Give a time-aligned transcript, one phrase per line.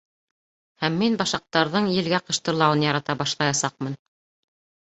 [0.85, 3.97] Һәм мин башаҡтарҙың елгә ҡыштырлауын ярата башлаясаҡмын...